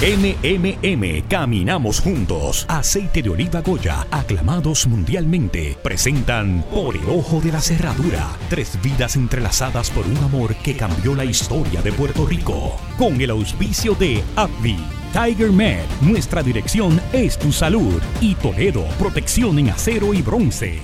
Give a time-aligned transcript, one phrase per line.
[0.00, 2.64] MMM, caminamos juntos.
[2.68, 8.28] Aceite de oliva Goya, aclamados mundialmente, presentan Por el ojo de la cerradura.
[8.48, 12.76] Tres vidas entrelazadas por un amor que cambió la historia de Puerto Rico.
[12.96, 14.78] Con el auspicio de AbbVie.
[15.12, 18.00] Tiger Med, nuestra dirección es tu salud.
[18.20, 20.78] Y Toledo, protección en acero y bronce.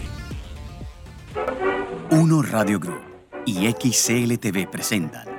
[2.10, 3.04] Uno Radio Group
[3.46, 5.33] y XCLTV presentan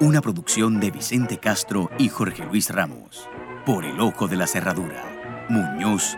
[0.00, 3.28] una producción de Vicente Castro y Jorge Luis Ramos.
[3.64, 5.02] Por el ojo de la cerradura.
[5.48, 6.16] Muñoz,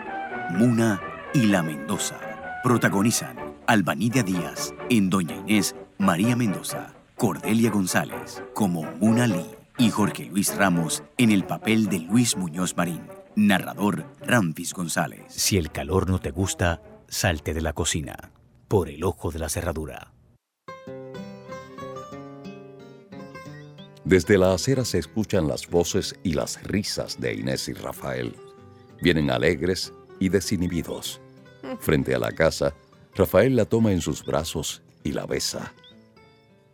[0.51, 1.01] Muna
[1.33, 2.19] y La Mendoza.
[2.63, 9.45] Protagonizan Albanidia Díaz en Doña Inés, María Mendoza, Cordelia González como Muna Lee
[9.77, 13.01] y Jorge Luis Ramos en el papel de Luis Muñoz Marín.
[13.35, 15.25] Narrador Ramfis González.
[15.27, 18.31] Si el calor no te gusta, salte de la cocina.
[18.67, 20.11] Por el ojo de la cerradura.
[24.07, 28.37] Desde la acera se escuchan las voces y las risas de Inés y Rafael.
[29.01, 31.19] Vienen alegres y desinhibidos.
[31.81, 32.73] Frente a la casa,
[33.15, 35.73] Rafael la toma en sus brazos y la besa.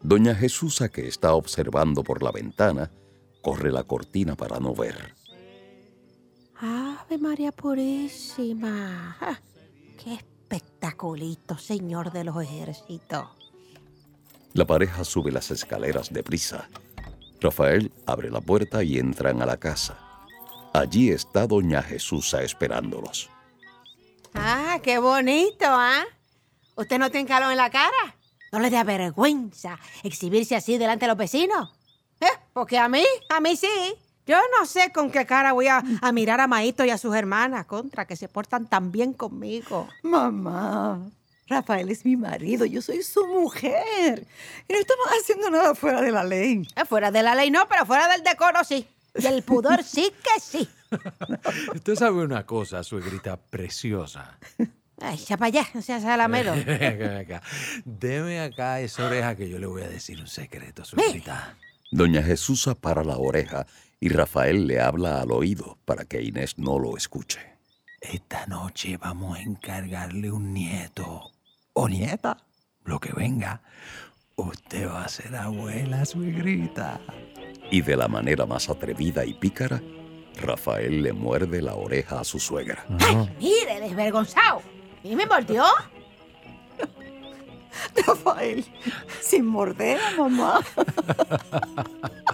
[0.03, 2.91] Doña Jesusa, que está observando por la ventana,
[3.41, 5.15] corre la cortina para no ver.
[6.59, 9.17] Ave María Purísima.
[9.97, 13.25] ¡Qué espectaculito, señor de los ejércitos!
[14.53, 16.69] La pareja sube las escaleras deprisa.
[17.43, 19.97] Rafael abre la puerta y entran a la casa.
[20.73, 23.29] Allí está Doña Jesusa esperándolos.
[24.33, 26.03] ¡Ah, qué bonito, ah!
[26.75, 28.15] ¿Usted no tiene calor en la cara?
[28.51, 31.71] ¿No le da vergüenza exhibirse así delante de los vecinos?
[32.19, 32.25] ¿Eh?
[32.53, 33.95] Porque a mí, a mí sí.
[34.25, 37.13] Yo no sé con qué cara voy a, a mirar a Maito y a sus
[37.13, 39.89] hermanas contra que se portan tan bien conmigo.
[40.01, 41.11] Mamá,
[41.47, 44.25] Rafael es mi marido, yo soy su mujer.
[44.67, 46.65] Y no estamos haciendo nada fuera de la ley.
[46.75, 48.87] Eh, fuera de la ley no, pero fuera del decoro sí.
[49.15, 50.67] Y el pudor sí que sí.
[51.75, 54.37] Usted sabe una cosa, suegrita preciosa.
[55.01, 56.53] Ay, ya para allá, no seas alamero.
[56.65, 57.41] Ven acá, ven acá.
[57.83, 61.57] Deme acá esa oreja que yo le voy a decir un secreto, suegrita.
[61.91, 63.67] Doña Jesusa para la oreja
[63.99, 67.39] y Rafael le habla al oído para que Inés no lo escuche.
[68.01, 71.32] Esta noche vamos a encargarle un nieto
[71.73, 72.37] o nieta,
[72.85, 73.61] lo que venga.
[74.35, 76.99] Usted va a ser abuela, suegrita.
[77.69, 79.81] Y de la manera más atrevida y pícara,
[80.35, 82.85] Rafael le muerde la oreja a su suegra.
[82.99, 84.61] ¡Ay, mire, desvergonzado!
[85.03, 85.63] ¿Y me mordió?
[88.07, 88.65] Rafael,
[89.21, 90.61] sin morder a mamá.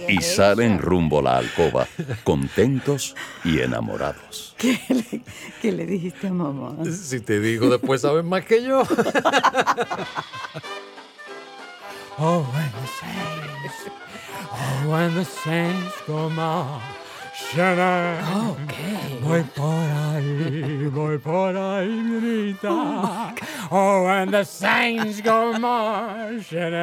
[0.08, 1.88] Y salen rumbo a la alcoba,
[2.24, 4.56] contentos y enamorados.
[4.58, 5.22] ¿Qué le,
[5.62, 6.76] qué le dijiste a mamá?
[6.86, 8.84] Si te digo, después sabes más que yo.
[12.18, 13.92] oh, when the saints,
[14.52, 17.09] oh, when the saints marching.
[17.52, 18.74] Ok.
[19.24, 23.34] Voy por ahí, voy por ahí, mirita.
[23.72, 26.74] Oh, when the saints go marching.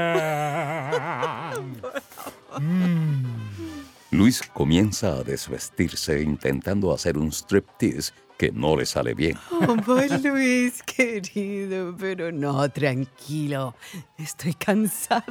[4.11, 9.37] Luis comienza a desvestirse intentando hacer un striptease que no le sale bien.
[9.69, 13.75] Oh, Luis, querido, pero no, tranquilo.
[14.19, 15.25] Estoy cansada.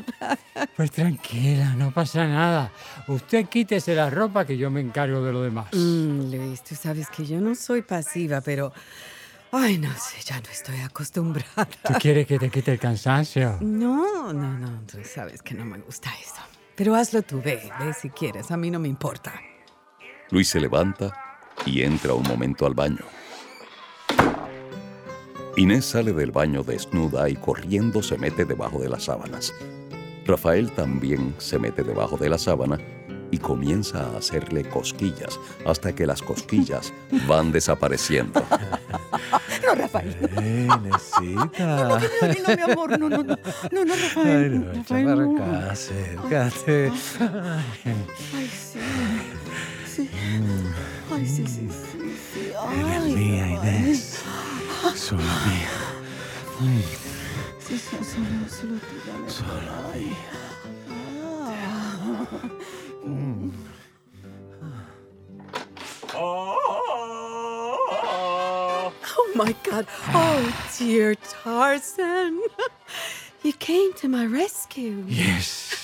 [0.76, 2.72] Pues tranquila, no pasa nada.
[3.08, 5.68] Usted quítese la ropa que yo me encargo de lo demás.
[5.74, 8.74] Mm, Luis, tú sabes que yo no soy pasiva, pero...
[9.52, 11.66] Ay, no sé, ya no estoy acostumbrada.
[11.66, 13.58] ¿Tú quieres que te quite el cansancio?
[13.62, 16.42] No, no, no, tú sabes que no me gusta eso.
[16.76, 19.34] Pero hazlo tú, ve, ve si quieres, a mí no me importa.
[20.30, 21.25] Luis se levanta
[21.66, 23.06] y entra un momento al baño.
[25.58, 29.54] Inés sale del baño desnuda y corriendo se mete debajo de las sábanas.
[30.26, 32.78] Rafael también se mete debajo de la sábana
[33.32, 36.92] y comienza a hacerle cosquillas hasta que las cosquillas
[37.28, 38.44] van desapareciendo.
[39.66, 40.16] No, Rafael.
[40.42, 41.98] Eh, Necesita.
[42.22, 43.36] Ay, no, mi amor, no, no, no, no,
[43.86, 44.60] no, Ay, Rafael.
[44.66, 45.56] no, Rafael, no.
[45.72, 46.92] acércate.
[47.20, 47.86] Ay,
[51.36, 52.40] sí, sí, sí.
[52.40, 54.22] Eres Ay, mía, Inés.
[54.96, 55.74] Solo mía.
[57.60, 58.04] Sí, solo,
[58.50, 59.32] solo tú.
[59.32, 60.32] Solo mía.
[63.04, 63.52] Mm.
[66.14, 68.94] Oh, oh, oh.
[69.18, 69.86] oh my God.
[70.14, 72.40] Oh, dear Tarzan.
[73.44, 75.04] You came to my rescue.
[75.08, 75.75] Yes.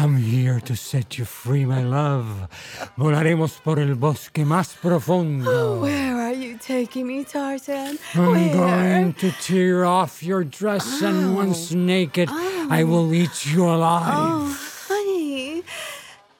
[0.00, 2.48] I'm here to set you free, my love.
[2.96, 5.50] Volaremos por el bosque más profundo.
[5.50, 7.98] Oh, Where are you taking me, Tarzan?
[8.14, 8.52] I'm Where?
[8.54, 11.32] going to tear off your dress, and oh.
[11.32, 12.68] once naked, oh.
[12.70, 14.14] I will eat you alive.
[14.14, 15.64] Oh, honey.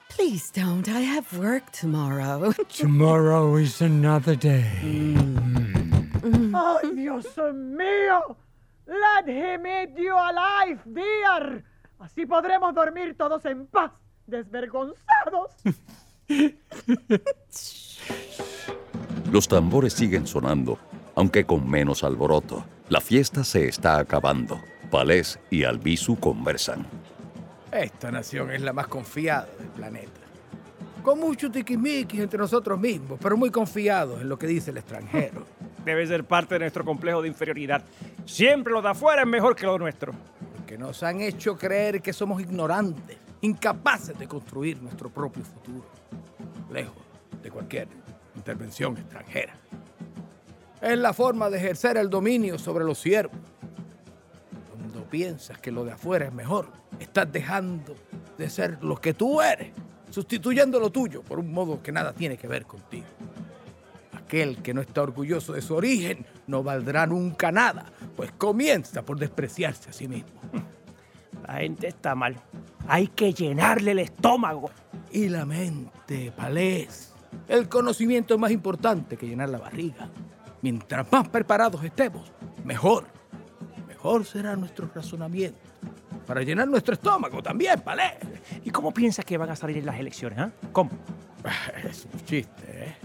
[0.08, 0.88] Please don't.
[0.88, 2.52] I have work tomorrow.
[2.68, 4.70] Tomorrow is another day.
[4.82, 6.54] Mm.
[6.54, 8.36] ¡Ay, Dios mío!
[8.86, 11.64] Let him eat you alive, dear.
[11.98, 13.92] Así podremos dormir todos en paz,
[14.26, 15.50] desvergonzados.
[19.32, 20.78] Los tambores siguen sonando,
[21.14, 22.64] aunque con menos alboroto.
[22.88, 24.60] La fiesta se está acabando.
[24.90, 26.86] Palés y Albizu conversan.
[27.70, 30.20] Esta nación es la más confiada del planeta.
[31.02, 35.46] Con mucho tiquismiquis entre nosotros mismos, pero muy confiados en lo que dice el extranjero.
[35.84, 37.84] Debe ser parte de nuestro complejo de inferioridad.
[38.24, 40.12] Siempre lo de afuera es mejor que lo nuestro.
[40.68, 45.86] Que nos han hecho creer que somos ignorantes, incapaces de construir nuestro propio futuro,
[46.70, 46.94] lejos
[47.42, 47.88] de cualquier
[48.36, 49.54] intervención extranjera.
[50.82, 53.38] Es la forma de ejercer el dominio sobre los siervos.
[54.70, 57.96] Cuando piensas que lo de afuera es mejor, estás dejando
[58.36, 59.72] de ser lo que tú eres,
[60.10, 63.06] sustituyendo lo tuyo por un modo que nada tiene que ver contigo.
[64.12, 67.86] Aquel que no está orgulloso de su origen no valdrá nunca nada,
[68.18, 70.40] pues comienza por despreciarse a sí mismo.
[71.46, 72.34] La gente está mal.
[72.88, 74.72] Hay que llenarle el estómago.
[75.12, 77.14] Y la mente, palés.
[77.46, 80.10] El conocimiento es más importante que llenar la barriga.
[80.62, 82.32] Mientras más preparados estemos,
[82.64, 83.04] mejor.
[83.86, 85.60] Mejor será nuestro razonamiento.
[86.26, 88.16] Para llenar nuestro estómago también, palés.
[88.64, 90.40] ¿Y cómo piensas que van a salir en las elecciones?
[90.40, 90.50] ah?
[90.72, 90.90] ¿Cómo?
[91.88, 92.96] Es un chiste, ¿eh?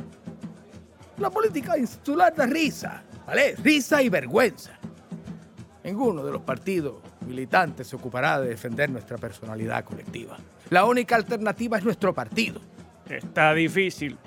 [1.20, 3.56] La política insular da risa, ¿vale?
[3.58, 4.80] Risa y vergüenza.
[5.84, 6.96] Ninguno de los partidos
[7.28, 10.38] militantes se ocupará de defender nuestra personalidad colectiva.
[10.70, 12.62] La única alternativa es nuestro partido.
[13.10, 14.18] Está difícil.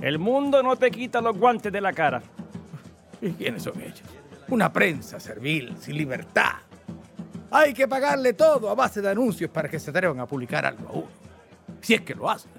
[0.00, 2.22] El mundo no te quita los guantes de la cara.
[3.20, 4.02] ¿Y quiénes son ellos?
[4.48, 6.52] Una prensa servil, sin libertad.
[7.50, 10.88] Hay que pagarle todo a base de anuncios para que se atrevan a publicar algo
[10.88, 11.08] a uno.
[11.80, 12.52] Si es que lo hacen.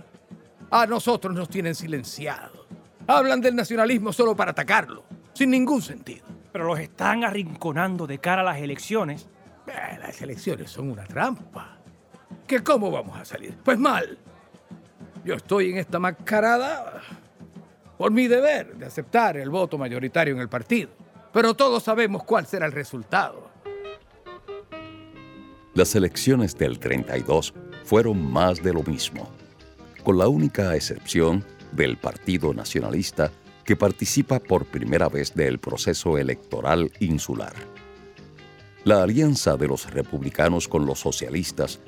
[0.69, 2.67] A nosotros nos tienen silenciados.
[3.07, 5.03] Hablan del nacionalismo solo para atacarlo,
[5.33, 6.25] sin ningún sentido.
[6.51, 9.27] Pero los están arrinconando de cara a las elecciones.
[9.67, 11.77] Eh, las elecciones son una trampa.
[12.47, 13.57] ¿Que cómo vamos a salir?
[13.63, 14.17] Pues mal.
[15.23, 17.01] Yo estoy en esta mascarada
[17.97, 20.89] por mi deber de aceptar el voto mayoritario en el partido.
[21.31, 23.49] Pero todos sabemos cuál será el resultado.
[25.73, 27.53] Las elecciones del 32
[27.85, 29.29] fueron más de lo mismo,
[30.03, 33.31] con la única excepción del Partido Nacionalista
[33.65, 37.53] que participa por primera vez del proceso electoral insular.
[38.83, 41.79] La alianza de los republicanos con los socialistas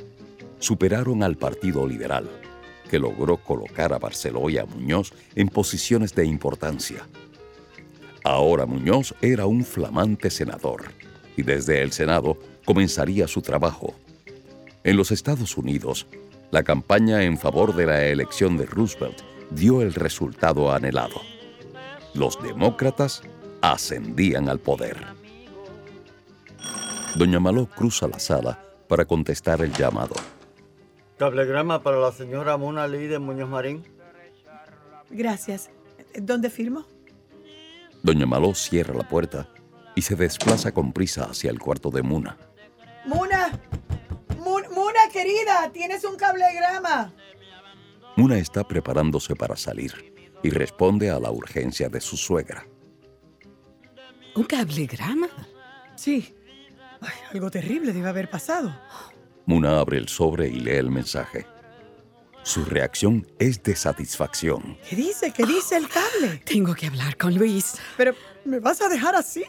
[0.60, 2.30] superaron al Partido Liberal,
[2.90, 7.08] que logró colocar a Barceló y a Muñoz en posiciones de importancia.
[8.24, 10.84] Ahora Muñoz era un flamante senador
[11.36, 13.96] y desde el Senado comenzaría su trabajo.
[14.84, 16.06] En los Estados Unidos,
[16.52, 19.18] la campaña en favor de la elección de Roosevelt
[19.50, 21.33] dio el resultado anhelado.
[22.14, 23.22] Los demócratas
[23.62, 24.98] ascendían al poder.
[27.16, 30.16] Doña Maló cruza la sala para contestar el llamado.
[31.18, 33.84] Cablegrama para la señora Mona Lee de Muñoz Marín.
[35.10, 35.70] Gracias.
[36.16, 36.86] ¿Dónde firmo?
[38.02, 39.48] Doña Maló cierra la puerta
[39.96, 42.38] y se desplaza con prisa hacia el cuarto de Muna.
[43.06, 43.60] Muna.
[44.40, 47.14] Mun- Muna, querida, tienes un cablegrama.
[48.18, 50.13] Muna está preparándose para salir
[50.44, 52.68] y responde a la urgencia de su suegra.
[54.36, 55.30] ¿Un cablegrama?
[55.96, 56.36] Sí.
[57.02, 58.76] Ay, algo terrible debe haber pasado.
[59.46, 61.46] Muna abre el sobre y lee el mensaje.
[62.44, 64.78] Su reacción es de satisfacción.
[64.90, 65.32] ¿Qué dice?
[65.32, 66.42] ¿Qué dice el cable?
[66.44, 67.76] Tengo que hablar con Luis.
[67.96, 69.46] Pero, ¿me vas a dejar así?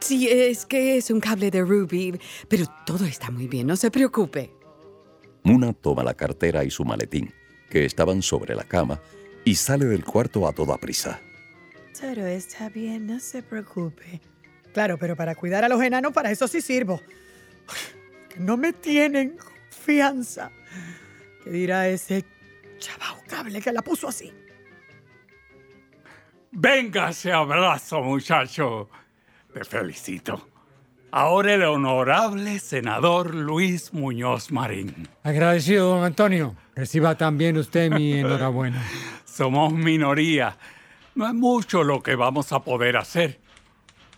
[0.00, 3.90] Sí, es que es un cable de Ruby, pero todo está muy bien, no se
[3.90, 4.52] preocupe.
[5.42, 7.32] Muna toma la cartera y su maletín,
[7.70, 9.00] que estaban sobre la cama,
[9.44, 11.20] y sale del cuarto a toda prisa.
[11.98, 14.20] Todo está bien, no se preocupe.
[14.72, 17.00] Claro, pero para cuidar a los enanos, para eso sí sirvo.
[18.38, 20.50] No me tienen confianza.
[21.42, 22.24] ¿Qué dirá ese
[22.78, 24.32] chabao cable que la puso así?
[26.52, 28.88] Venga ese abrazo, muchacho.
[29.52, 30.48] Te felicito.
[31.10, 35.08] Ahora el honorable senador Luis Muñoz Marín.
[35.22, 36.54] Agradecido, don Antonio.
[36.74, 38.82] Reciba también usted mi enhorabuena.
[39.38, 40.56] Somos minoría.
[41.14, 43.38] No es mucho lo que vamos a poder hacer.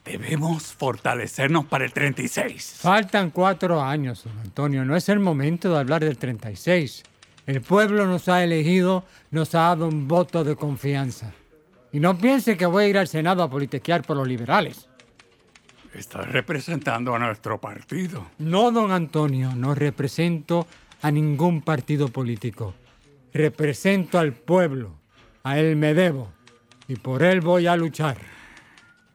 [0.03, 2.77] Debemos fortalecernos para el 36.
[2.81, 4.83] Faltan cuatro años, don Antonio.
[4.83, 7.03] No es el momento de hablar del 36.
[7.47, 11.35] El pueblo nos ha elegido, nos ha dado un voto de confianza.
[11.93, 14.89] Y no piense que voy a ir al Senado a politiquear por los liberales.
[15.93, 18.25] Estás representando a nuestro partido.
[18.39, 20.67] No, don Antonio, no represento
[21.03, 22.73] a ningún partido político.
[23.35, 25.00] represento al pueblo.
[25.43, 26.33] A él me debo.
[26.89, 28.19] Y por él voy a luchar.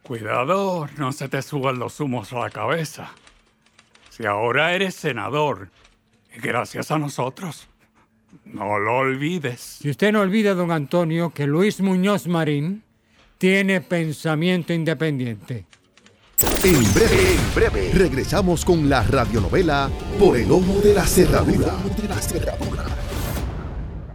[0.04, 3.12] Cuidado, no se te suban los humos a la cabeza.
[4.10, 5.70] Si ahora eres senador,
[6.42, 7.68] gracias a nosotros.
[8.46, 9.60] No lo olvides.
[9.82, 12.84] Si usted no olvida, don Antonio, que Luis Muñoz Marín
[13.38, 15.66] tiene pensamiento independiente.
[16.64, 19.90] En breve, en breve, regresamos con la radionovela
[20.20, 21.74] Por el ojo de la cerradura.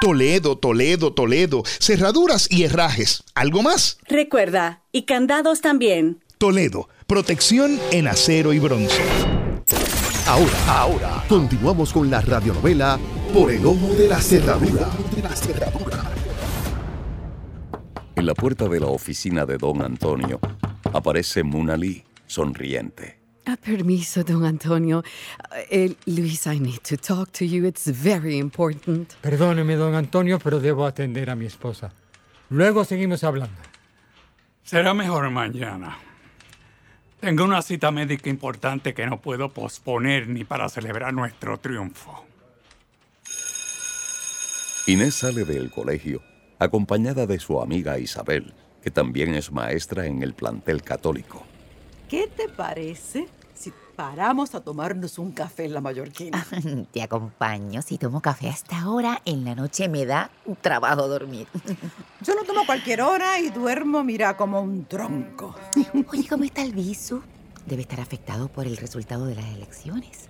[0.00, 1.62] Toledo, Toledo, Toledo.
[1.64, 3.22] Cerraduras y herrajes.
[3.34, 3.98] ¿Algo más?
[4.08, 6.22] Recuerda, y candados también.
[6.38, 9.02] Toledo, protección en acero y bronce.
[10.26, 12.98] Ahora, ahora, continuamos con la radionovela
[13.32, 14.90] Por el ojo de la cerradura.
[18.16, 20.40] En la puerta de la oficina de don Antonio
[20.92, 23.15] aparece Munali sonriente.
[23.48, 25.04] Ah, permiso, don Antonio.
[25.70, 27.64] Eh, Luis, I need to talk to you.
[27.64, 29.14] It's very important.
[29.22, 31.92] Perdóneme, don Antonio, pero debo atender a mi esposa.
[32.50, 33.56] Luego seguimos hablando.
[34.64, 35.96] Será mejor mañana.
[37.20, 42.24] Tengo una cita médica importante que no puedo posponer ni para celebrar nuestro triunfo.
[44.88, 46.20] Inés sale del colegio
[46.58, 51.46] acompañada de su amiga Isabel, que también es maestra en el plantel católico.
[52.08, 56.46] ¿Qué te parece si paramos a tomarnos un café en la Mallorquina?
[56.92, 57.82] Te acompaño.
[57.82, 61.48] Si tomo café hasta ahora, en la noche me da trabajo dormir.
[62.22, 65.56] Yo lo tomo a cualquier hora y duermo, mira, como un tronco.
[66.12, 67.22] Oye, ¿cómo está el viso?
[67.66, 70.28] Debe estar afectado por el resultado de las elecciones.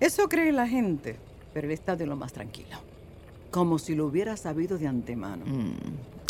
[0.00, 1.18] Eso cree la gente,
[1.52, 2.78] pero él está de lo más tranquilo.
[3.50, 5.44] Como si lo hubiera sabido de antemano.
[5.44, 5.76] Mm,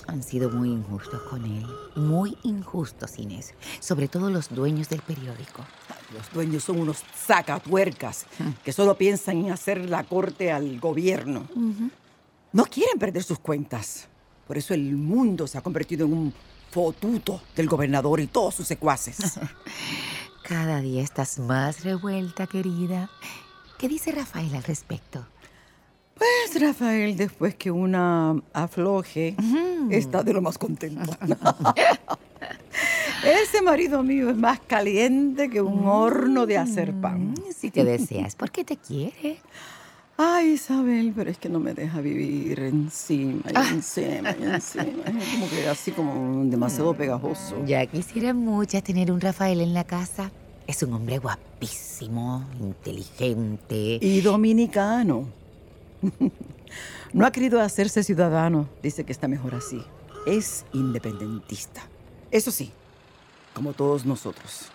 [0.07, 1.67] han sido muy injustos con él.
[1.97, 3.55] Muy injustos, Inés.
[3.81, 5.65] Sobre todo los dueños del periódico.
[6.15, 8.27] Los dueños son unos sacatuercas
[8.65, 11.47] que solo piensan en hacer la corte al gobierno.
[12.53, 14.09] No quieren perder sus cuentas.
[14.47, 16.35] Por eso el mundo se ha convertido en un
[16.71, 19.39] fotuto del gobernador y todos sus secuaces.
[20.43, 23.11] Cada día estás más revuelta, querida.
[23.79, 25.27] ¿Qué dice Rafael al respecto?
[26.19, 29.37] Pues Rafael, después que una afloje,
[29.91, 31.13] está de lo más contento.
[33.25, 37.35] Ese marido mío es más caliente que un horno de hacer pan.
[37.55, 39.39] Si te deseas, ¿por qué te quiere?
[40.17, 44.85] Ay, Isabel, pero es que no me deja vivir encima y encima y encima.
[45.07, 47.63] Es como que así como demasiado pegajoso.
[47.67, 50.31] Ya quisiera mucho tener un Rafael en la casa.
[50.67, 53.99] Es un hombre guapísimo, inteligente.
[54.01, 55.27] Y dominicano.
[57.13, 58.69] No ha querido hacerse ciudadano.
[58.83, 59.83] Dice que está mejor así.
[60.27, 61.83] Es independentista.
[62.31, 62.73] Eso sí,
[63.55, 64.67] como todos nosotros.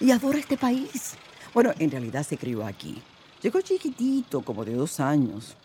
[0.00, 1.14] Y adora este país.
[1.52, 3.02] Bueno, en realidad se crió aquí.
[3.42, 5.56] Llegó chiquitito, como de dos años.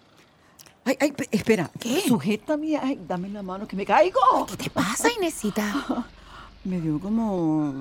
[0.83, 1.69] Ay, ay, pe- espera.
[1.79, 2.01] ¿Qué?
[2.07, 2.75] Sujétame.
[2.77, 4.19] Ay, dame la mano que me caigo.
[4.49, 6.05] ¿Qué te pasa, Inesita?
[6.63, 7.73] Me dio como,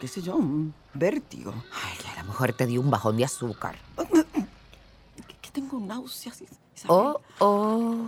[0.00, 1.52] qué sé yo, un vértigo.
[1.72, 3.76] Ay, A lo mejor te dio un bajón de azúcar.
[5.42, 6.44] Que tengo náuseas.
[6.84, 6.96] Isabel.
[6.96, 8.06] Oh, oh.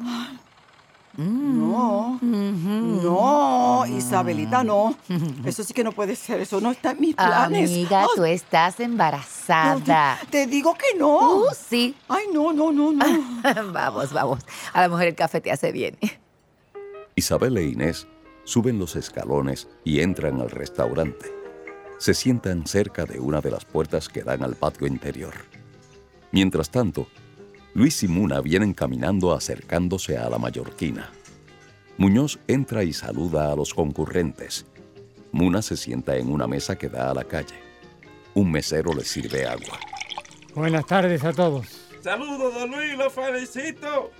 [1.18, 4.96] No, no, Isabelita, no.
[5.44, 7.70] Eso sí que no puede ser, eso no está en mis planes.
[7.70, 10.18] Amiga, tú estás embarazada.
[10.30, 11.36] Te digo que no.
[11.36, 11.94] Uh, sí.
[12.08, 13.04] Ay, no, no, no, no.
[13.72, 14.40] vamos, vamos.
[14.72, 15.98] A lo mejor el café te hace bien.
[17.14, 18.08] Isabel e Inés
[18.44, 21.30] suben los escalones y entran al restaurante.
[21.98, 25.34] Se sientan cerca de una de las puertas que dan al patio interior.
[26.30, 27.06] Mientras tanto,
[27.74, 31.10] Luis y Muna vienen caminando acercándose a la mallorquina.
[31.96, 34.66] Muñoz entra y saluda a los concurrentes.
[35.30, 37.54] Muna se sienta en una mesa que da a la calle.
[38.34, 39.78] Un mesero le sirve agua.
[40.54, 41.66] Buenas tardes a todos.
[42.02, 44.10] Saludos, don Luis, lo felicito.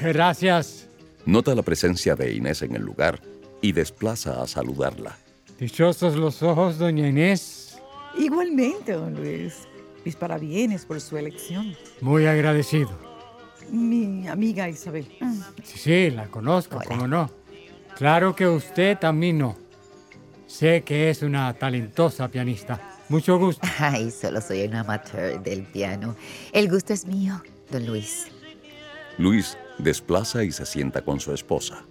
[0.00, 0.88] Gracias.
[1.26, 3.20] Nota la presencia de Inés en el lugar
[3.60, 5.18] y desplaza a saludarla.
[5.58, 7.78] Dichosos los ojos, doña Inés.
[8.16, 9.68] Igualmente, don Luis.
[10.04, 11.74] Mis parabienes por su elección.
[12.00, 12.90] Muy agradecido.
[13.70, 15.06] Mi amiga Isabel.
[15.62, 17.30] Sí, sí, la conozco, cómo no.
[17.96, 19.56] Claro que usted también no.
[20.46, 22.80] Sé que es una talentosa pianista.
[23.08, 23.66] Mucho gusto.
[23.78, 26.16] Ay, solo soy un amateur del piano.
[26.52, 28.26] El gusto es mío, don Luis.
[29.18, 31.84] Luis desplaza y se sienta con su esposa.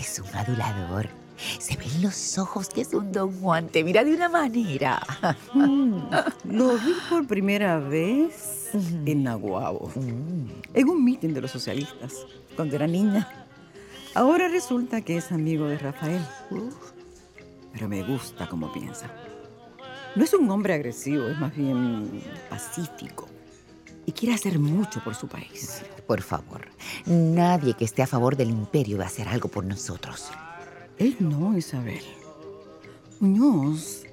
[0.00, 1.08] Es un adulador.
[1.58, 3.68] Se ven los ojos que es un don Juan.
[3.68, 5.00] Te mira de una manera.
[5.54, 5.98] Mm,
[6.44, 9.90] Lo vi por primera vez en Naguabo,
[10.74, 12.14] en un mitin de los socialistas,
[12.56, 13.28] cuando era niña.
[14.14, 16.24] Ahora resulta que es amigo de Rafael.
[17.72, 19.06] Pero me gusta cómo piensa.
[20.16, 23.28] No es un hombre agresivo, es más bien pacífico.
[24.06, 25.82] Y quiere hacer mucho por su país.
[26.06, 26.62] Por favor,
[27.06, 30.30] nadie que esté a favor del imperio va a hacer algo por nosotros.
[31.00, 32.02] Él no, Isabel.
[33.20, 34.04] Muñoz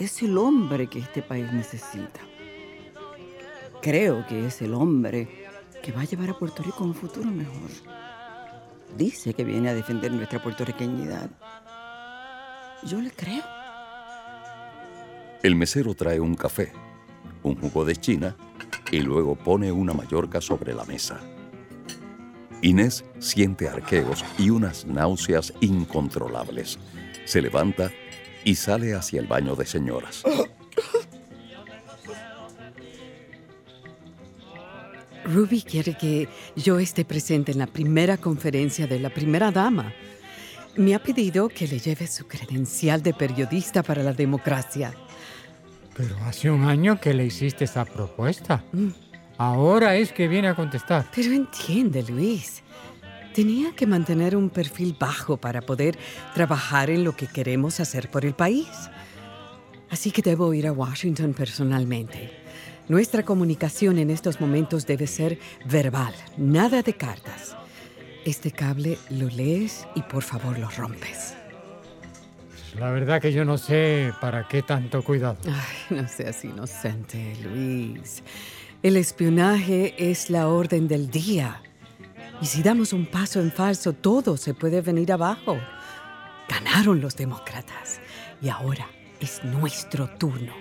[0.00, 2.20] es el hombre que este país necesita.
[3.80, 5.28] Creo que es el hombre
[5.80, 7.70] que va a llevar a Puerto Rico a un futuro mejor.
[8.96, 11.30] Dice que viene a defender nuestra puertorriqueñidad.
[12.82, 13.44] Yo le creo.
[15.44, 16.72] El mesero trae un café,
[17.44, 18.36] un jugo de China
[18.90, 21.20] y luego pone una mallorca sobre la mesa.
[22.62, 26.78] Inés siente arqueos y unas náuseas incontrolables.
[27.24, 27.90] Se levanta
[28.44, 30.24] y sale hacia el baño de señoras.
[35.24, 39.92] Ruby quiere que yo esté presente en la primera conferencia de la primera dama.
[40.76, 44.94] Me ha pedido que le lleve su credencial de periodista para la democracia.
[45.94, 48.64] Pero hace un año que le hiciste esa propuesta.
[49.38, 51.06] Ahora es que viene a contestar.
[51.14, 52.62] Pero entiende, Luis.
[53.32, 55.96] Tenía que mantener un perfil bajo para poder
[56.34, 58.68] trabajar en lo que queremos hacer por el país.
[59.90, 62.32] Así que debo ir a Washington personalmente.
[62.88, 67.54] Nuestra comunicación en estos momentos debe ser verbal, nada de cartas.
[68.24, 71.34] Este cable lo lees y por favor lo rompes.
[72.78, 75.36] La verdad que yo no sé para qué tanto cuidado.
[75.46, 78.22] Ay, no seas inocente, Luis.
[78.80, 81.60] El espionaje es la orden del día.
[82.40, 85.58] Y si damos un paso en falso, todo se puede venir abajo.
[86.48, 87.98] Ganaron los demócratas
[88.40, 88.86] y ahora
[89.18, 90.52] es nuestro turno.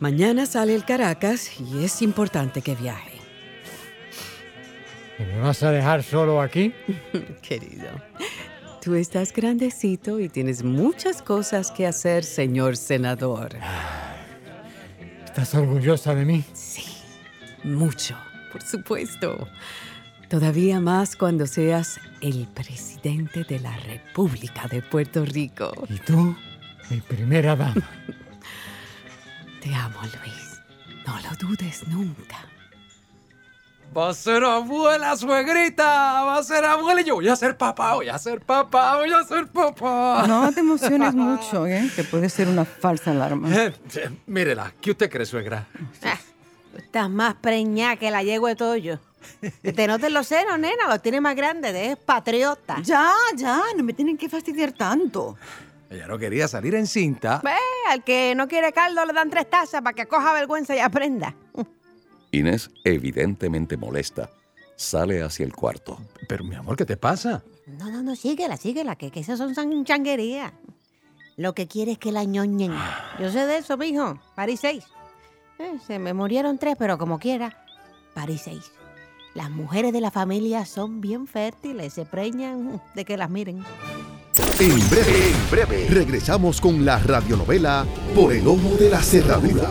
[0.00, 3.18] Mañana sale el Caracas y es importante que viaje.
[5.18, 6.74] ¿Y me vas a dejar solo aquí?
[7.40, 7.88] Querido,
[8.82, 13.56] tú estás grandecito y tienes muchas cosas que hacer, señor senador.
[15.24, 16.44] ¿Estás orgullosa de mí?
[16.52, 16.93] Sí,
[17.64, 18.16] mucho,
[18.52, 19.48] por supuesto.
[20.28, 25.72] Todavía más cuando seas el presidente de la República de Puerto Rico.
[25.88, 26.36] ¿Y tú?
[26.90, 27.82] Mi primera dama.
[29.62, 30.60] Te amo, Luis.
[31.06, 32.46] No lo dudes nunca.
[33.96, 35.84] Va a ser abuela, suegrita.
[36.24, 39.12] Va a ser abuela y yo voy a ser papá, voy a ser papá, voy
[39.12, 40.24] a ser papá.
[40.26, 41.88] No te emociones mucho, ¿eh?
[41.94, 43.48] Que puede ser una falsa alarma.
[43.54, 45.66] Eh, eh, mírela, ¿qué usted cree, suegra?
[46.02, 46.18] Ah,
[46.78, 48.98] estás más preñada que la yegua de Toyo.
[49.62, 52.80] Te noten los senos, nena, los tiene más grandes, es patriota.
[52.82, 55.36] Ya, ya, no me tienen que fastidiar tanto.
[55.90, 57.40] Ella no quería salir en cinta.
[57.42, 57.52] Ve,
[57.88, 61.34] al que no quiere caldo le dan tres tazas para que coja vergüenza y aprenda.
[62.32, 64.28] Inés, evidentemente molesta,
[64.76, 65.98] sale hacia el cuarto.
[66.28, 67.42] Pero mi amor, ¿qué te pasa?
[67.66, 70.52] No, no, no, síguela, síguela, que, que esas son changuerías.
[71.36, 72.72] Lo que quiere es que la ñoñen.
[73.20, 74.20] Yo sé de eso, mijo.
[74.34, 74.84] París seis.
[75.58, 77.64] Eh, se me murieron tres, pero como quiera,
[78.14, 78.72] París seis.
[79.34, 83.64] Las mujeres de la familia son bien fértiles, se preñan de que las miren.
[84.60, 89.70] En breve, en breve, regresamos con la radionovela Por el Ojo de la Cerradura.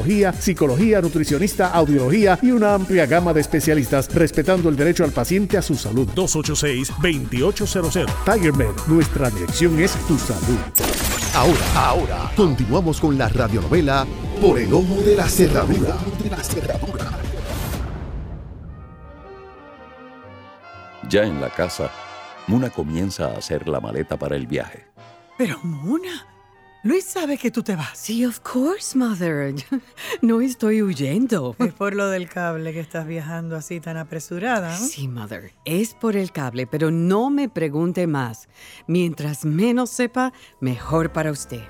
[0.33, 5.61] psicología, nutricionista, audiología y una amplia gama de especialistas, respetando el derecho al paciente a
[5.61, 6.07] su salud.
[6.15, 8.05] 286-2800.
[8.25, 10.57] Tiger Med, nuestra dirección es tu salud.
[11.33, 14.05] Ahora, ahora, continuamos con la radionovela
[14.41, 15.97] Por el Ojo de la Cerradura.
[21.09, 21.89] Ya en la casa,
[22.47, 24.85] Muna comienza a hacer la maleta para el viaje.
[25.37, 26.27] Pero, Mona,
[26.83, 27.95] Luis sabe que tú te vas.
[27.95, 29.53] Sí, of course, mother.
[30.21, 31.55] No estoy huyendo.
[31.59, 34.75] Es por lo del cable que estás viajando así tan apresurada.
[34.75, 35.51] Sí, mother.
[35.65, 38.49] Es por el cable, pero no me pregunte más.
[38.87, 41.61] Mientras menos sepa, mejor para usted.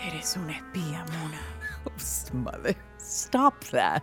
[0.00, 1.40] Eres una espía, Mona.
[1.84, 4.02] Oh, mother, stop that.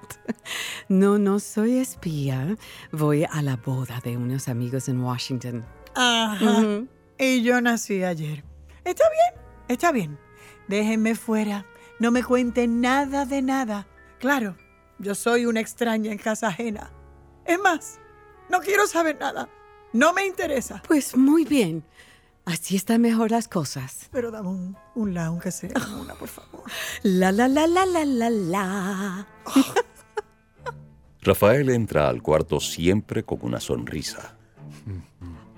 [0.90, 2.58] No, no soy espía.
[2.92, 5.66] Voy a la boda de unos amigos en Washington.
[5.96, 6.44] Ajá.
[6.44, 6.88] Ujú.
[7.18, 8.44] Y yo nací ayer.
[8.84, 10.29] Está bien, está bien.
[10.70, 11.66] Déjenme fuera.
[12.00, 13.88] No me cuenten nada de nada.
[14.20, 14.56] Claro,
[15.00, 16.92] yo soy una extraña en casa ajena.
[17.44, 18.00] Es más,
[18.50, 19.50] no quiero saber nada.
[19.94, 20.84] No me interesa.
[20.88, 21.84] Pues muy bien.
[22.46, 24.10] Así están mejor las cosas.
[24.12, 26.64] Pero dame un, un la, aunque sea una, por favor.
[27.04, 29.28] La la la la la la la.
[31.22, 34.36] Rafael entra al cuarto siempre con una sonrisa.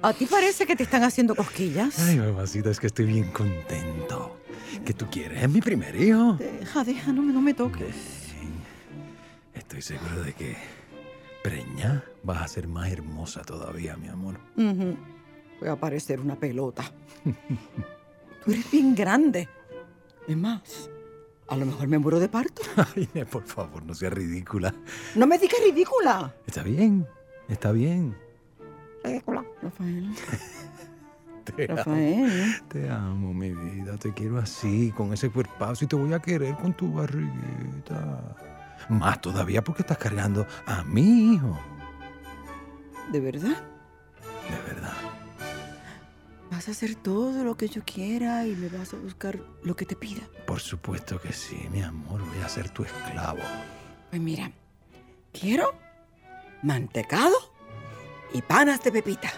[0.01, 1.99] ¿A ti parece que te están haciendo cosquillas?
[1.99, 4.37] Ay, mamacita, es que estoy bien contento.
[4.85, 5.43] ¿Qué tú quieres?
[5.43, 6.33] Es mi primer hijo.
[6.33, 7.95] Deja, deja, no me, no me toques.
[9.53, 10.55] Estoy seguro de que
[11.43, 14.39] preña vas a ser más hermosa todavía, mi amor.
[14.57, 14.97] Ujú.
[15.59, 16.83] Voy a parecer una pelota.
[18.45, 19.47] Tú eres bien grande.
[20.27, 20.89] Es más,
[21.47, 22.61] a lo mejor me muero de parto.
[22.95, 24.73] Ay, por favor, no seas ridícula.
[25.15, 26.33] No me digas ridícula.
[26.47, 27.07] Está bien,
[27.47, 28.15] está bien.
[29.03, 29.45] Ridícula.
[29.61, 30.09] Rafael.
[31.43, 32.23] Te Rafael.
[32.25, 33.97] amo, te amo, mi vida.
[33.97, 38.35] Te quiero así, con ese cuerpazo y te voy a querer con tu barriguita.
[38.89, 41.59] Más todavía porque estás cargando a mi hijo.
[43.11, 43.57] ¿De verdad?
[44.49, 44.93] De verdad.
[46.49, 49.85] Vas a hacer todo lo que yo quiera y me vas a buscar lo que
[49.85, 50.21] te pida.
[50.45, 52.21] Por supuesto que sí, mi amor.
[52.21, 53.39] Voy a ser tu esclavo.
[54.09, 54.51] Pues mira,
[55.31, 55.73] quiero
[56.61, 57.35] mantecado
[58.33, 59.31] y panas de pepita.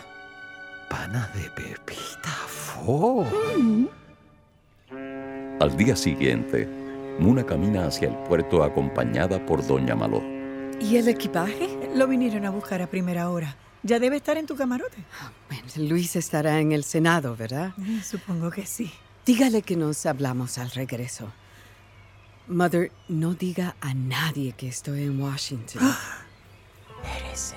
[0.94, 3.26] De pepita, fo.
[5.60, 6.70] Al día siguiente,
[7.18, 10.22] Muna camina hacia el puerto acompañada por Doña Maló.
[10.80, 11.90] ¿Y el equipaje?
[11.96, 13.56] Lo vinieron a buscar a primera hora.
[13.82, 14.98] Ya debe estar en tu camarote.
[15.50, 17.74] Bueno, Luis estará en el Senado, ¿verdad?
[17.80, 18.92] Eh, Supongo que sí.
[19.26, 21.32] Dígale que nos hablamos al regreso.
[22.48, 25.82] Mother, no diga a nadie que estoy en Washington.
[27.18, 27.54] Eres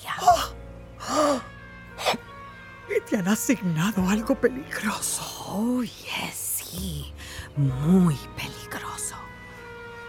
[2.88, 5.22] Y te han asignado algo peligroso.
[5.48, 7.12] Oh, yes, sí,
[7.56, 9.14] muy peligroso.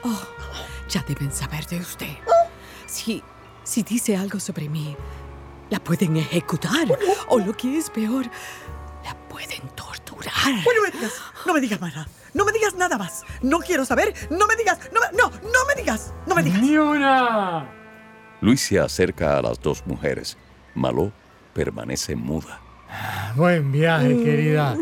[0.03, 0.21] Oh,
[0.89, 2.17] ya deben saber de usted.
[2.85, 3.23] Si,
[3.63, 4.97] si dice algo sobre mí,
[5.69, 6.87] la pueden ejecutar.
[7.29, 8.25] O lo que es peor,
[9.05, 10.33] la pueden torturar.
[10.65, 11.13] Bueno, no me digas,
[11.45, 12.07] no me digas más nada.
[12.33, 13.23] No me digas nada más.
[13.41, 14.13] No quiero saber.
[14.29, 14.79] No me digas.
[14.91, 16.11] No, me- no, no me digas.
[16.25, 16.61] No me digas.
[16.61, 17.69] ¡Ni una!
[18.43, 20.37] Luis se acerca a las dos mujeres.
[20.75, 21.13] Maló
[21.53, 22.59] permanece muda.
[23.37, 24.23] Buen viaje, Mm.
[24.23, 24.77] querida.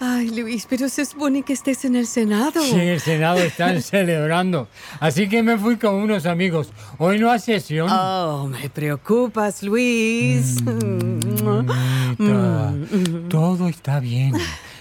[0.00, 2.60] Ay, Luis, pero se supone que estés en el Senado.
[2.62, 4.68] Sí, el Senado están celebrando.
[4.98, 6.70] Así que me fui con unos amigos.
[6.98, 7.88] Hoy no hay sesión.
[7.90, 10.64] Oh, me preocupas, Luis.
[12.18, 12.72] Bonita.
[13.28, 14.32] Todo está bien.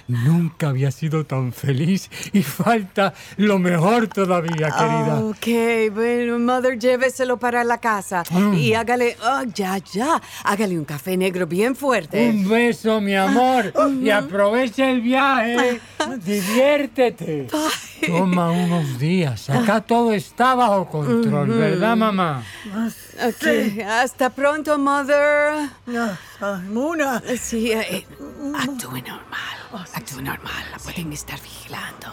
[0.08, 5.20] Nunca había sido tan feliz y falta lo mejor todavía, querida.
[5.24, 8.54] Ok, bueno, Mother, lléveselo para la casa Mm.
[8.54, 12.30] y hágale, oh, ya, ya, hágale un café negro bien fuerte.
[12.30, 13.74] Un beso, mi amor.
[14.02, 15.80] Y aprovecha el viaje.
[16.24, 17.48] Diviértete.
[18.06, 19.50] Toma unos días.
[19.50, 21.50] Acá todo está bajo control.
[21.50, 22.44] ¿verdad, mamá?
[23.28, 25.70] Ok, hasta pronto, Mother.
[26.70, 27.22] Muna.
[27.40, 28.06] Sí, eh,
[28.56, 29.56] actúe normal.
[29.94, 30.66] Actúe normal.
[30.72, 32.08] La pueden estar vigilando.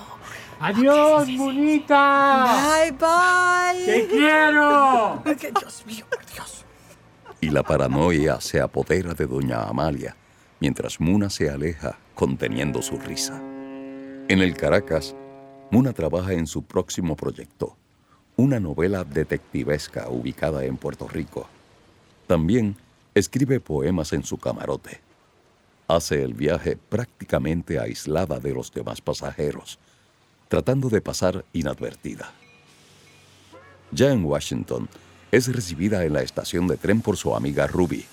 [0.60, 2.44] Adiós, bonita.
[2.44, 3.84] Bye, bye.
[3.84, 5.22] Te quiero.
[5.24, 6.64] Dios mío, por Dios.
[7.40, 10.14] Y la paranoia se apodera de doña Amalia,
[10.60, 13.40] mientras Muna se aleja conteniendo su risa.
[14.28, 15.14] En el Caracas,
[15.70, 17.76] Muna trabaja en su próximo proyecto,
[18.36, 21.48] una novela detectivesca ubicada en Puerto Rico.
[22.26, 22.76] También
[23.14, 25.00] escribe poemas en su camarote.
[25.88, 29.78] Hace el viaje prácticamente aislada de los demás pasajeros,
[30.48, 32.32] tratando de pasar inadvertida.
[33.90, 34.88] Ya en Washington,
[35.32, 38.04] es recibida en la estación de tren por su amiga Ruby.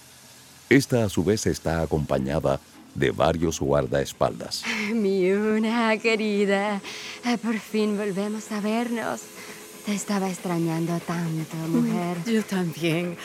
[0.70, 2.60] Esta a su vez está acompañada
[2.96, 4.64] de varios guardaespaldas.
[4.94, 6.82] Mi una querida,
[7.26, 9.22] eh, por fin volvemos a vernos.
[9.86, 12.18] Te estaba extrañando tanto, mujer.
[12.26, 13.18] Yo también.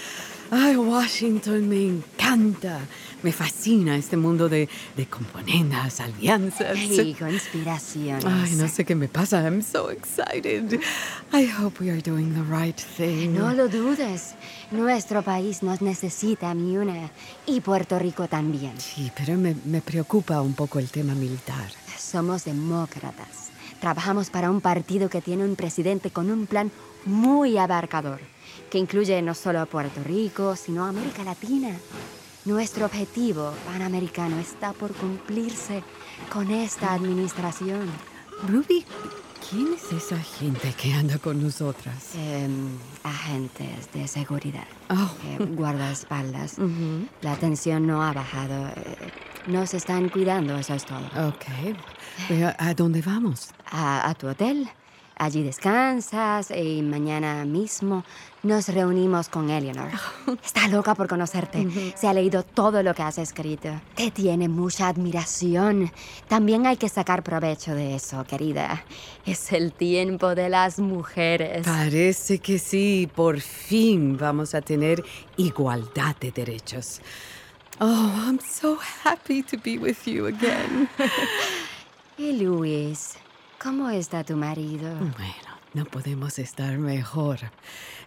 [0.50, 2.80] Ay, Washington me encanta.
[3.24, 6.76] Me fascina este mundo de, de componendas, alianzas.
[6.78, 8.22] Y conspiraciones.
[8.26, 9.40] Ay, no sé qué me pasa.
[9.42, 10.78] I'm so excited.
[11.32, 13.32] I hope we are doing the right thing.
[13.32, 14.34] No lo dudes.
[14.70, 17.10] Nuestro país nos necesita, mi una.
[17.46, 18.78] Y Puerto Rico también.
[18.78, 21.70] Sí, pero me, me preocupa un poco el tema militar.
[21.98, 23.48] Somos demócratas.
[23.80, 26.70] Trabajamos para un partido que tiene un presidente con un plan
[27.06, 28.20] muy abarcador,
[28.70, 31.70] que incluye no solo a Puerto Rico, sino a América Latina.
[32.44, 35.82] Nuestro objetivo panamericano está por cumplirse
[36.30, 37.88] con esta administración.
[38.46, 38.84] Ruby,
[39.48, 42.14] ¿quién es esa gente que anda con nosotras?
[42.14, 42.68] Em,
[43.02, 44.66] agentes de seguridad.
[44.90, 45.10] Oh.
[45.24, 46.56] eh, guardaespaldas.
[47.22, 48.68] La tensión no ha bajado.
[48.76, 48.96] eh,
[49.46, 51.06] Nos están cuidando, eso es todo.
[51.28, 51.44] Ok.
[52.28, 53.48] Pero, ¿A dónde vamos?
[53.70, 54.68] A, a tu hotel.
[55.16, 58.04] Allí descansas y mañana mismo
[58.42, 59.90] nos reunimos con Eleanor.
[60.44, 61.94] Está loca por conocerte.
[61.96, 63.80] Se ha leído todo lo que has escrito.
[63.94, 65.92] Te tiene mucha admiración.
[66.28, 68.84] También hay que sacar provecho de eso, querida.
[69.24, 71.64] Es el tiempo de las mujeres.
[71.64, 75.04] Parece que sí, por fin vamos a tener
[75.36, 77.00] igualdad de derechos.
[77.80, 80.88] Oh, I'm so happy to be with you again.
[82.16, 83.14] Y Luis,
[83.64, 84.94] ¿cómo está tu marido?
[84.98, 87.38] Bueno, no podemos estar mejor.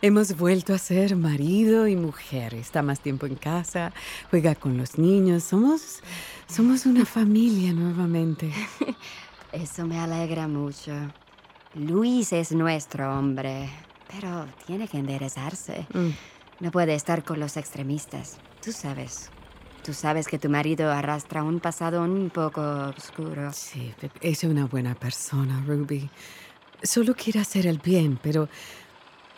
[0.04, 2.54] Hemos vuelto a ser marido y mujer.
[2.54, 3.92] Está más tiempo en casa,
[4.30, 5.44] juega con los niños.
[5.44, 6.02] Somos,
[6.48, 8.54] somos una familia nuevamente.
[9.52, 10.94] Eso me alegra mucho.
[11.74, 13.68] Luis es nuestro hombre,
[14.12, 15.88] pero tiene que enderezarse.
[15.92, 16.10] Mm.
[16.60, 18.38] No puede estar con los extremistas.
[18.64, 19.32] Tú sabes.
[19.88, 23.54] Tú sabes que tu marido arrastra un pasado un poco oscuro.
[23.54, 26.10] Sí, es una buena persona, Ruby.
[26.84, 28.50] Solo quiere hacer el bien, pero...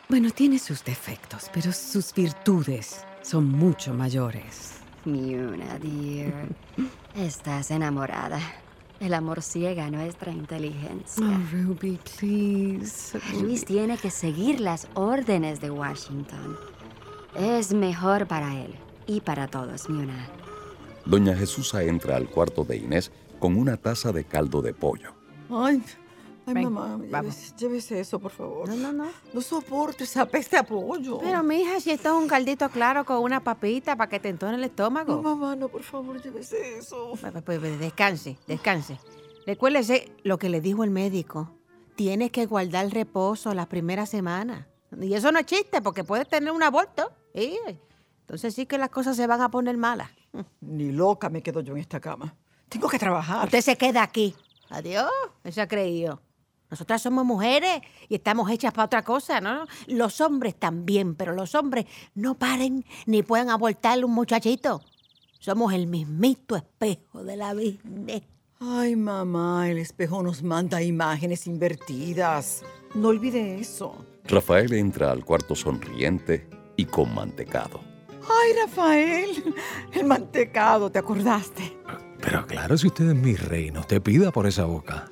[0.08, 4.80] Bueno, tiene sus defectos, pero sus virtudes son mucho mayores.
[5.06, 6.48] Mi una, dear.
[7.16, 8.42] Estás enamorada.
[9.00, 11.24] El amor ciega nuestra inteligencia.
[11.24, 13.20] Oh, Ruby, please.
[13.40, 16.58] Luis tiene que seguir las órdenes de Washington.
[17.36, 18.74] Es mejor para él
[19.10, 20.28] y para todos, Miuna.
[21.04, 25.13] Doña Jesusa entra al cuarto de Inés con una taza de caldo de pollo.
[25.50, 25.82] Ay,
[26.45, 27.10] ay Ven, mamá, vamos.
[27.10, 28.69] llévese, llévese eso, por favor.
[28.69, 29.12] No, no, no.
[29.34, 31.17] No soporto esa peste a pollo.
[31.17, 34.58] Pero, mija, si esto es un caldito claro con una papita para que te entone
[34.58, 35.15] el estómago.
[35.15, 37.15] No, mamá, no, por favor, llévese eso.
[37.19, 39.00] Pues, pues, pues, descanse, descanse.
[39.48, 41.56] Recuérdese lo que le dijo el médico.
[41.95, 44.67] Tienes que guardar reposo las primeras semanas.
[45.02, 47.12] Y eso no es chiste, porque puedes tener un aborto.
[47.34, 47.58] ¿sí?
[48.30, 50.12] Entonces sí que las cosas se van a poner malas.
[50.62, 52.36] Ni loca me quedo yo en esta cama.
[52.70, 53.46] Tengo que trabajar.
[53.46, 54.36] Usted se queda aquí.
[54.70, 55.10] Adiós.
[55.44, 56.22] Eso ha creído.
[56.70, 59.65] Nosotras somos mujeres y estamos hechas para otra cosa, ¿no?
[59.88, 64.84] Los hombres también, pero los hombres no paren ni pueden abortar un muchachito.
[65.39, 68.22] Somos el mismito espejo de la business.
[68.60, 72.62] Ay, mamá, el espejo nos manda imágenes invertidas.
[72.94, 74.06] No olvide eso.
[74.26, 77.88] Rafael entra al cuarto sonriente y con mantecado.
[78.30, 79.56] Ay, Rafael,
[79.94, 81.78] el mantecado, ¿te acordaste?
[82.22, 85.12] Pero claro, si usted es mi rey, no te pida por esa boca.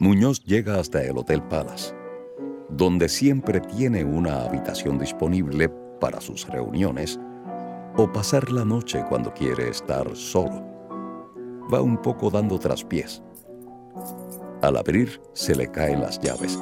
[0.00, 1.94] Muñoz llega hasta el Hotel Palace,
[2.68, 5.68] donde siempre tiene una habitación disponible
[6.00, 7.18] para sus reuniones
[7.96, 10.64] o pasar la noche cuando quiere estar solo.
[11.72, 13.22] Va un poco dando traspiés.
[14.62, 16.58] Al abrir, se le caen las llaves.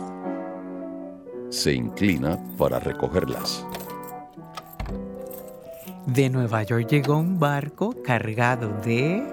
[1.51, 3.65] Se inclina para recogerlas.
[6.07, 9.27] De Nueva York llegó un barco cargado de...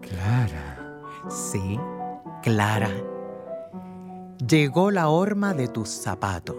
[0.00, 1.00] Clara.
[1.28, 1.78] Sí,
[2.42, 2.90] Clara.
[4.48, 6.56] Llegó la horma de tu zapato.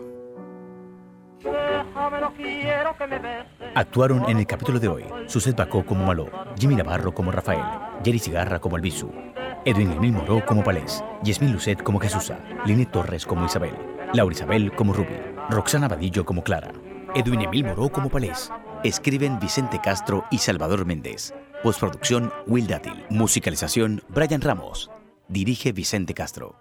[3.75, 7.63] Actuaron en el capítulo de hoy Suset Bacó como Malo, Jimmy Navarro como Rafael,
[8.05, 9.11] Jerry Cigarra como Albizu,
[9.65, 13.75] Edwin Emil Moró como Palés, Yasmín Lucet como Jesusa, Linet Torres como Isabel,
[14.13, 16.71] Laura Isabel como Ruby, Roxana Vadillo como Clara,
[17.13, 18.49] Edwin Emil Moró como Palés.
[18.87, 21.33] Escriben Vicente Castro y Salvador Méndez.
[21.61, 23.03] Postproducción Will Dátil.
[23.09, 24.89] Musicalización Brian Ramos.
[25.27, 26.55] Dirige Vicente Castro.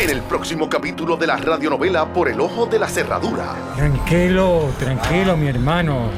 [0.00, 3.54] En el próximo capítulo de la radionovela Por el Ojo de la Cerradura.
[3.76, 6.10] Tranquilo, tranquilo, mi hermano.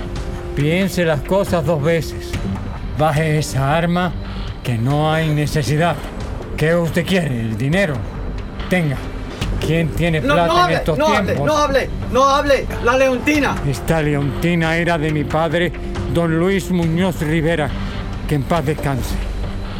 [0.54, 2.32] Piense las cosas dos veces.
[2.98, 4.10] Baje esa arma,
[4.64, 5.96] que no hay necesidad.
[6.56, 7.42] ¿Qué usted quiere?
[7.42, 7.94] ¿El dinero?
[8.70, 8.96] Tenga.
[9.60, 12.66] ¿Quién tiene No, plata no en estos no hable, no hable, no hable.
[12.84, 13.56] La leontina.
[13.68, 15.72] Esta leontina era de mi padre,
[16.12, 17.68] don Luis Muñoz Rivera.
[18.28, 19.14] Que en paz descanse.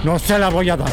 [0.05, 0.93] No se la voy a dar.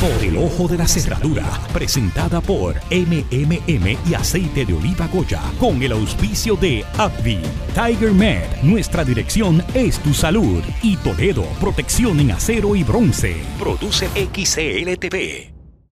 [0.00, 5.82] Por el ojo de la cerradura, presentada por MMM y aceite de oliva Goya, con
[5.82, 7.38] el auspicio de Abby,
[7.74, 13.36] Tiger Med, nuestra dirección es tu salud, y Toledo, protección en acero y bronce.
[13.58, 15.59] Produce XCLTV.